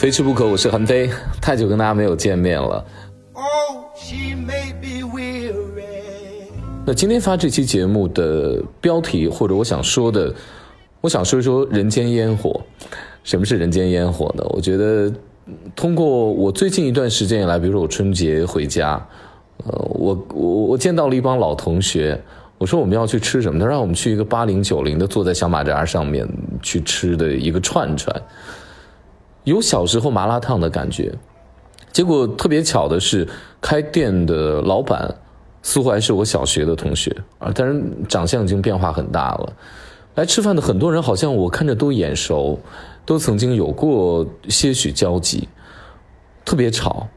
[0.00, 1.10] 非吃不可，我是韩飞，
[1.42, 2.82] 太久跟大家没有见面了。
[6.86, 10.34] 那今天发这期节目的标题，或者我想说的，
[11.02, 12.58] 我想说一说人间烟火。
[13.24, 14.42] 什么是人间烟火呢？
[14.48, 15.12] 我觉得，
[15.76, 19.06] 通过我最近一段时间以来，比如说我春节回家，
[19.66, 22.18] 呃，我我我见到了一帮老同学，
[22.56, 23.60] 我说我们要去吃什么？
[23.60, 26.26] 他让我们去一个八零九零的坐在小马扎上面
[26.62, 28.22] 去吃的一个串串，
[29.44, 31.12] 有小时候麻辣烫的感觉。
[31.92, 33.26] 结果特别巧的是，
[33.60, 35.12] 开店的老板
[35.62, 39.52] 似乎还是我小学的同学啊，但是长相已经变化很大了。
[40.14, 42.58] 来吃饭的很多人好像我看着都眼熟，
[43.04, 45.48] 都曾经有过些许交集。
[46.44, 47.08] 特别吵，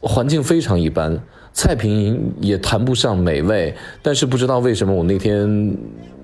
[0.00, 1.20] 环境非常一般，
[1.52, 5.76] 菜品也谈不上美味，但是不知道为什么我那天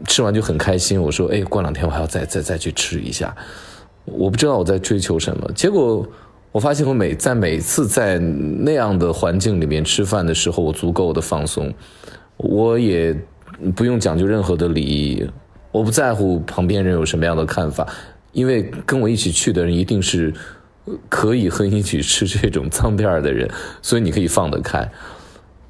[0.06, 1.00] 吃完就很开心。
[1.00, 3.34] 我说：“哎，过两天我还要再再再去吃一下。”
[4.06, 6.06] 我不知道我在追求什么，结果。
[6.52, 11.70] 我发现我每在每次在那样的环境里面吃饭的时候，我足够的放松，
[12.38, 13.14] 我也
[13.74, 15.28] 不用讲究任何的礼仪，
[15.70, 17.86] 我不在乎旁边人有什么样的看法，
[18.32, 20.32] 因为跟我一起去的人一定是
[21.10, 23.50] 可以和你一起吃这种脏辫的人，
[23.82, 24.90] 所以你可以放得开。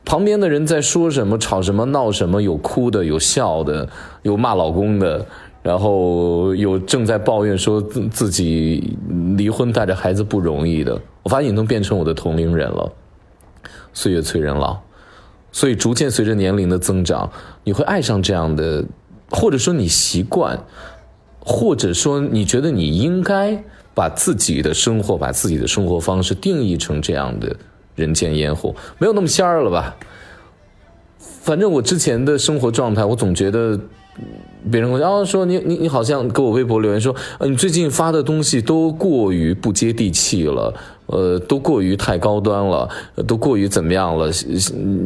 [0.04, 3.88] 旁边的人在说什么、吵什么、闹什么，有哭的，有笑的，
[4.22, 5.26] 有骂老公的。
[5.66, 8.96] 然后有正在抱怨说自自己
[9.36, 12.92] 离婚带着孩子不容易的，我发现你都变成我的同龄人了。
[13.92, 14.78] 岁月催人老，
[15.50, 17.28] 所以逐渐随着年龄的增长，
[17.64, 18.84] 你会爱上这样的，
[19.28, 20.56] 或者说你习惯，
[21.40, 23.60] 或者说你觉得你应该
[23.92, 27.56] 把自己的生活、把自己的生活方式定义成这样的
[27.96, 29.96] 人间烟火，没有那么仙儿了吧？
[31.18, 33.80] 反正我之前的生活状态，我总觉得。
[34.70, 40.74] 别人然后说你你你好像给我微博留言说，呃，你最近发的东西都过于不接地气了，
[41.06, 42.88] 呃，都过于太高端了，
[43.26, 44.30] 都过于怎么样了，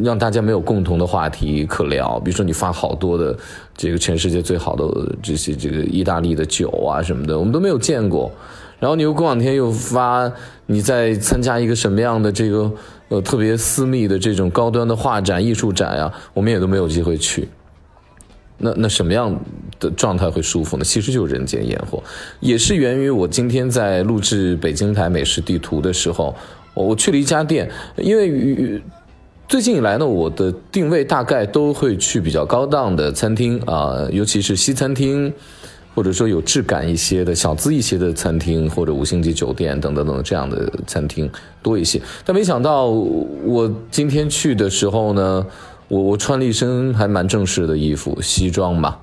[0.03, 2.19] 让大家没有共同的话题可聊。
[2.21, 3.37] 比如说你发好多的
[3.75, 8.31] 这个全世界最好的这些这个意大利的酒啊什么的，我们都没有见过。
[8.79, 10.31] 然后你又过两天又发
[10.65, 12.71] 你在参加一个什么样的这个
[13.09, 17.47] 呃特别私密的这种高端的画展艺术展呀，我们也都没有机会去。
[18.61, 19.35] 那那什么样
[19.79, 20.83] 的状态会舒服呢？
[20.83, 22.01] 其实就是人间烟火，
[22.39, 26.35] 也是源于我今天在录制北京台美食地图的时候，
[26.73, 28.81] 我我去了一家店，因为
[29.47, 35.33] 最近以来呢，我的定位大概都会去比较高档的餐厅啊，尤其是西餐厅，
[35.95, 41.29] 或者说有质感一些的小资一些的餐厅，或者五星级酒店等等等这样的餐厅
[41.61, 41.99] 多一些。
[42.23, 45.45] 但没想到我今天去的时候呢。
[45.91, 48.95] 我我穿了一身还蛮正式的衣服，西装嘛。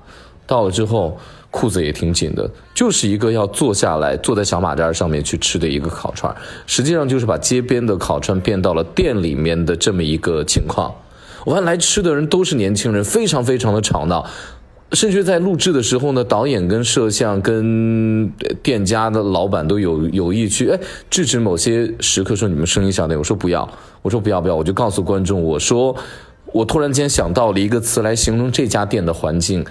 [0.47, 1.15] 到了之后，
[1.51, 6.35] 裤子也挺紧的，就是一个要坐下来坐在小马扎上面去吃的一个烤串，
[6.65, 10.91] 实际上就是把街边的烤串变到了店里面的这么一个情况。
[11.45, 14.25] 我看来吃的人都是年轻人，非常非常的吵闹，
[14.93, 18.27] 甚至在录制的时候呢，导演跟摄像跟
[18.63, 20.79] 店家的老板都有有意去哎
[21.11, 23.69] 制止某些时刻说你们声音小点，我说不要，
[24.01, 25.95] 我说不要不要，我就告诉观众我说。
[26.53, 29.65] 我突然间想到了一个词来形容这家店的环境，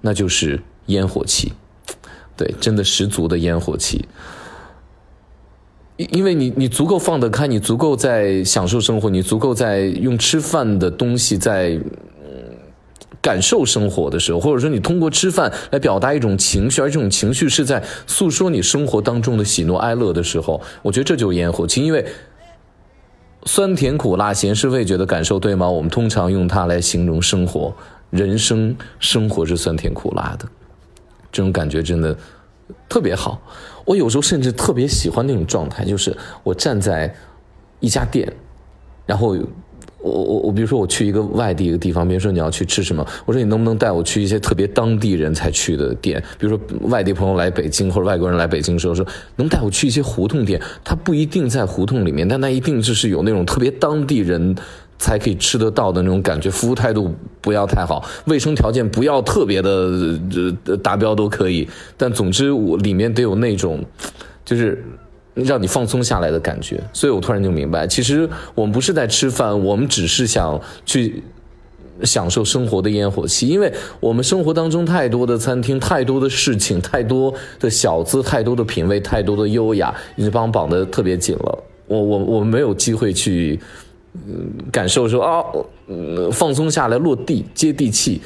[0.00, 1.52] 那就是烟火气。
[2.36, 4.06] 对，真的十足的烟火气。
[5.96, 11.78] 因因为你你足够放得开，你足够在享受生活，你足够在用吃饭的东西在
[13.20, 22.06] 感受生活的时候，或者说你通过吃饭来表达一种情绪，而这种情绪是在诉说你生活当中的喜怒哀乐的时候，我觉得这就是烟火气，因为。
[23.48, 25.66] 酸甜苦辣咸是味觉的感受，对吗？
[25.70, 27.74] 我们通常用它来形容生活，
[28.10, 30.46] 人生生活是酸甜苦辣的，
[31.32, 32.14] 这种感觉真的
[32.90, 33.40] 特别好。
[33.86, 37.14] 我有时候甚至特别喜欢那种状态，就是我站在
[37.80, 38.30] 一家店，
[39.06, 39.34] 然后。
[40.00, 46.22] 我我我，比如说我去一个外地一个地方，比如说你要去吃什么，我说你能不能带我去一些特别当地人才去的店？
[46.38, 49.04] 比如说外地朋友来北京或者外国人来北京的时候，说
[49.36, 54.54] 能带我去一些胡同店，它不一定在胡同里面，但它一定就是有那种特别当地人
[54.98, 60.18] 才可以吃得到的那种感觉，服务态度不要太好，卫生条件不要特别的
[60.68, 63.84] 呃达标都可以，但总之我里面得有那种
[64.44, 64.80] 就是。
[65.44, 71.22] 让你放松下来的感觉，所以我突然就明白，其实我们不是在吃饭，我们只是想去
[72.02, 73.46] 享受生活的烟火气。
[73.46, 81.58] 因为我们生活当中太多的餐厅，太多的事情，太多的小资，太多的品味，太多的优雅，已经把我绑得特别紧了。
[81.86, 83.60] 我我我们没有机会去
[84.72, 85.44] 感受说啊，
[86.32, 88.20] 放松下来，落地接地气。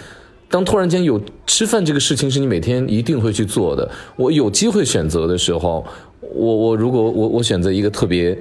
[0.49, 5.85] 当突然间有吃饭这个事情是你每天一定会去做的，我有机会选择的时候。
[6.35, 8.39] 我我如果我我选择一个特别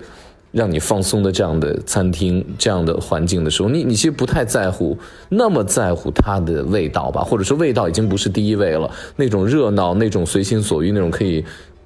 [0.52, 4.98] 让你放松的这样的餐厅这样的环境的时候，你你其实不太在乎
[5.30, 8.92] 那么在乎它的味道吧，或者说味道已经不是第一位了。
[9.16, 11.44] 那种热闹，那种随心所欲，那种可以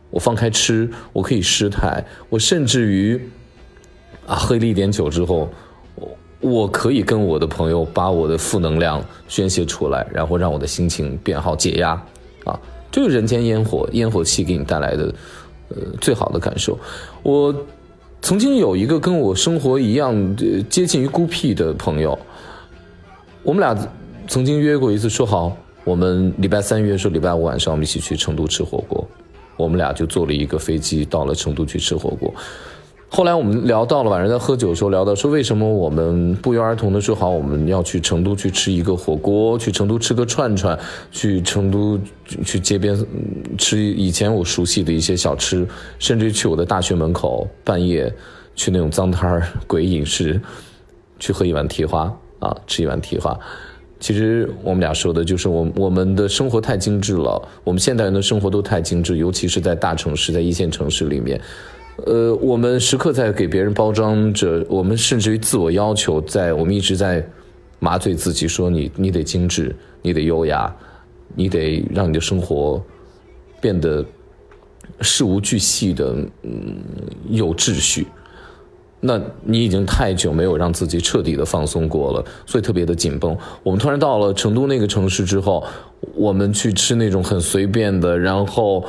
[0.09, 3.21] 我放开吃，我可以失态，我甚至于
[4.25, 5.47] 啊喝了一点酒之后，
[5.95, 11.91] 我我可以跟我的朋友把我的负能量宣泄出来，然后让我的心情变好解压
[12.45, 12.59] 啊，
[12.91, 15.13] 就是人间烟火，烟火气给你带来的。
[15.75, 16.77] 呃，最好的感受，
[17.21, 17.53] 我
[18.21, 20.35] 曾经有一个跟我生活一样
[20.69, 22.17] 接近于孤僻的朋友，
[23.43, 23.77] 我们俩
[24.27, 29.07] 曾经约过一次，说好我们礼拜三约，说礼拜五晚上我们一起去成都吃火锅，
[29.57, 32.33] 我们俩就坐了一个飞机到了成都去吃火锅。
[33.15, 40.77] 后来我们聊到了晚上在喝酒的时候聊到说，为什么我们不约而同的说好我们要去成都去吃一个火锅，去成都吃个串串，
[41.13, 41.97] 去成都
[42.43, 42.93] 去街边
[43.57, 45.65] 吃以前我熟悉的一些小吃，
[45.97, 48.13] 甚至去我的大学门口半夜
[48.53, 50.37] 去那种脏摊儿、鬼饮食，
[51.17, 53.39] 去喝一碗蹄花啊，吃一碗蹄花。
[53.97, 61.39] 其实我们俩说的就是我我们的生活太精致了，我们现代人的生活都太精致，尤其是在大城市，在一线城市里面。
[61.97, 67.25] 呃，我们时刻在给别人包装着，我们甚至于自我要求，在我们一直在
[67.79, 70.75] 麻醉自己，说你你得精致，你得优雅，
[71.35, 72.83] 你得让你的生活
[73.61, 74.03] 变得
[74.99, 76.13] 事无巨细的，
[76.43, 76.77] 嗯，
[77.29, 78.05] 有秩序。
[78.99, 83.37] 那你已经太久没有让自己彻底的放松过了，所以特别的紧绷。
[83.63, 85.63] 我们突然到了成都那个城市之后，
[86.13, 88.83] 我们去吃那种很随便的，然后。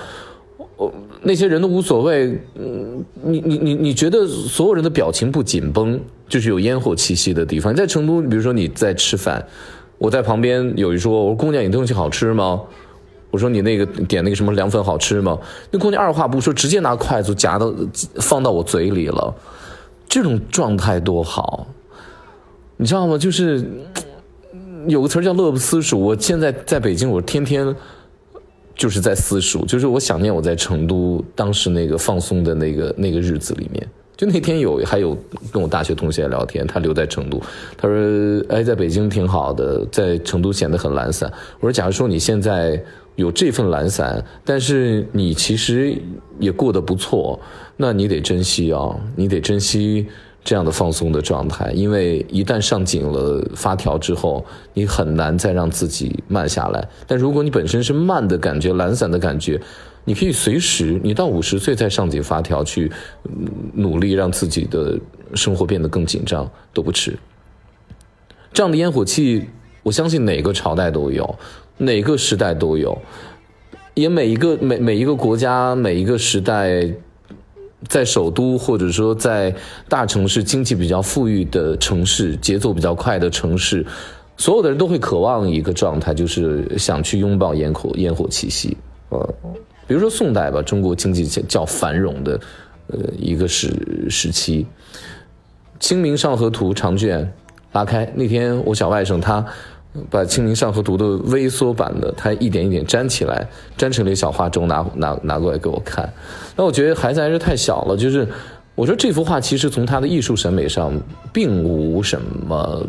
[1.23, 7.75] 那些人都无所谓，嗯，你你你你觉得所有人的表情不紧绷，就是有烟火气息的地方。
[7.75, 9.43] 在成都，比如说你在吃饭，
[9.97, 12.61] 我在旁边有一说，我说姑娘，你东西好吃吗？
[13.31, 15.39] 我说你那个点那个什么凉粉好吃吗？
[15.71, 17.75] 那姑娘二话不说，直接拿筷子夹到
[18.17, 19.35] 放到我嘴里了，
[20.07, 21.67] 这种状态多好，
[22.77, 23.17] 你知道吗？
[23.17, 23.67] 就是
[24.87, 25.99] 有个词叫乐不思蜀。
[25.99, 27.75] 我现在在北京，我天天。
[28.77, 33.89] 就是在私塾，就是我想念我在成都当时那个放松的那个那个日子里面。
[34.17, 35.15] 就那天有还有
[35.53, 37.39] 跟我大学同学聊天，他留在成都，
[37.77, 37.95] 他说
[38.49, 41.31] ：“哎，在北京挺好的，在成都显得很懒散。”
[41.61, 42.83] 我说：“假如说你现在
[43.17, 45.95] 有这份懒散，但是你其实
[46.39, 47.39] 也过得不错，
[47.77, 50.07] 那你得珍惜啊，你得珍惜。”
[50.47, 56.89] 这样的放松的状态，因为一旦上紧了发条之后，你很难再让自己慢下来。
[57.05, 59.61] 但如果你本身是慢的感觉、懒散的感觉，
[60.05, 62.93] 你可以随时，你到五十岁再上紧发条去
[63.75, 64.97] 努力让自己的
[65.35, 67.19] 生活变得更紧张都不迟。
[68.53, 69.47] 这样的烟火气，
[69.83, 71.35] 我相信哪个朝代都有，
[71.79, 72.97] 哪个时代都有，
[73.95, 76.89] 也每一个每每一个国家、每一个时代。
[77.89, 79.55] 在首都或者说在
[79.89, 83.87] 大城市、经济比较富裕的城市、节奏比较快的城市，
[84.37, 88.77] 所有的人都会渴望一个状态，就是想去拥抱烟火、烟火气息。
[89.11, 89.35] 呃，
[89.87, 92.41] 比如说宋代吧，中国经济较繁荣的
[92.89, 93.73] 呃一个时
[94.11, 94.65] 时期，
[95.79, 97.33] 《清明上河图》长卷
[97.73, 99.45] 拉开，那天我小外甥他。
[100.11, 106.11] 把《清明上河图》的微缩版的，它一点一点粘起来，粘成了一小画轴，拿拿拿过来给我看。
[106.57, 108.27] 那我觉得孩子还是太小了，就是
[108.75, 110.93] 我说这幅画其实从他的艺术审美上
[111.33, 112.87] 并无什么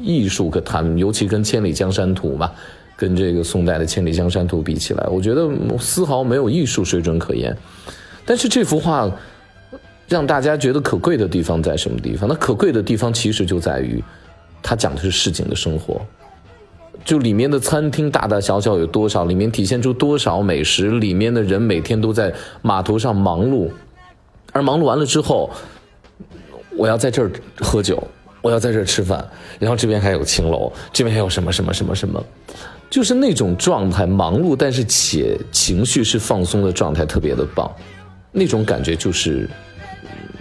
[0.00, 2.50] 艺术可谈，尤其跟《千里江山图》嘛，
[2.96, 7.56] 跟这个宋代的《千里江山图》比起来，我觉得丝毫没有艺术水准可言。
[8.24, 9.10] 但是这幅画
[10.08, 12.28] 让大家觉得可贵的地方在什么地方？
[12.28, 14.02] 那可贵的地方其实就在于，
[14.62, 16.00] 它讲的是市井的生活。
[17.02, 19.24] 就里面的餐厅大大小小有多少？
[19.24, 20.90] 里面体现出多少美食？
[20.90, 23.70] 里面的人每天都在码头上忙碌，
[24.52, 25.50] 而忙碌完了之后，
[26.76, 28.02] 我要在这儿喝酒，
[28.42, 29.26] 我要在这儿吃饭，
[29.58, 32.22] 然后这边还有青楼，这边还有什么什么什么什么，
[32.90, 37.70] 就是那种状态，忙碌但是且情绪是放松的状态，特别的棒，
[38.30, 39.48] 那种感觉就是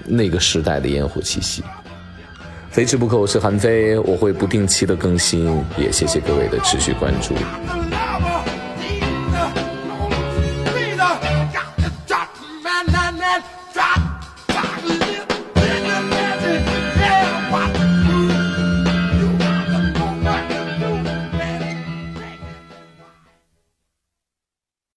[0.06, 1.64] 那个时代的烟火气息。
[2.72, 5.46] 非吃不可，我是韩非，我会不定期的更新，
[5.78, 7.34] 也谢谢各位的持续关注。